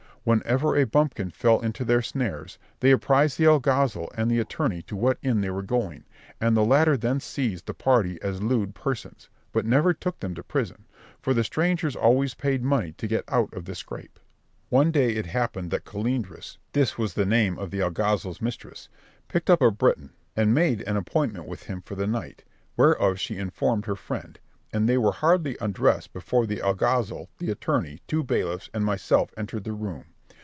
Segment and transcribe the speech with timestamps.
[0.23, 4.95] Whenever a bumpkin fell into their snares they apprised the alguazil and the attorney to
[4.95, 6.03] what inn they were going,
[6.39, 10.43] and the latter then seized the party as lewd persons, but never took them to
[10.43, 10.85] prison,
[11.19, 14.19] for the strangers always paid money to get out of the scrape.
[14.69, 19.71] One day it happened that Colendres—this was the name of the alguazil's mistress—picked up a
[19.71, 22.43] Breton, and made an appointment with him for the night,
[22.77, 24.37] whereof she informed her friend;
[24.71, 29.63] and they were hardly undressed before the alguazil, the attorney, two bailiffs, and myself entered
[29.63, 30.05] the room.